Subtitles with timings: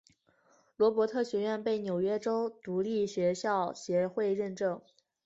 [0.77, 4.81] 罗伯特学院被纽约州独立学校协会认证。